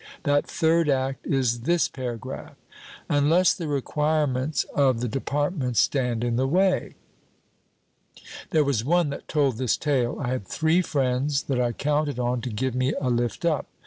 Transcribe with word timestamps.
That 0.23 0.47
third 0.47 0.89
act 0.89 1.27
is 1.27 1.59
this 1.59 1.87
paragraph, 1.87 2.55
"Unless 3.07 3.53
the 3.53 3.67
requirements 3.67 4.63
of 4.73 4.99
the 4.99 5.07
Departments 5.07 5.79
stand 5.79 6.23
in 6.23 6.37
the 6.37 6.47
way."' 6.47 6.95
There 8.49 8.63
was 8.63 8.83
one 8.83 9.11
that 9.11 9.27
told 9.27 9.57
this 9.59 9.77
tale, 9.77 10.17
'I 10.19 10.27
had 10.27 10.47
three 10.47 10.81
friends 10.81 11.43
that 11.43 11.61
I 11.61 11.71
counted 11.73 12.17
on 12.17 12.41
to 12.41 12.49
give 12.49 12.73
me 12.73 12.95
a 12.99 13.11
lift 13.11 13.45
up. 13.45 13.67